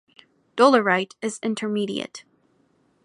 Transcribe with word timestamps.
Dolerite 0.57 1.13
is 1.21 1.37
intermediate. 1.43 2.23